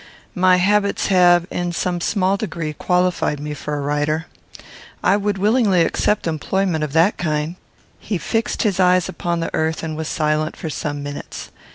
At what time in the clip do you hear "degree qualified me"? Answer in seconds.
2.35-3.53